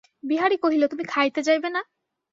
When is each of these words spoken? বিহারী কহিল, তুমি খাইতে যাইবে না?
বিহারী 0.23 0.57
কহিল, 0.63 0.83
তুমি 0.87 1.03
খাইতে 1.03 1.41
যাইবে 1.43 1.69
না? 1.69 1.81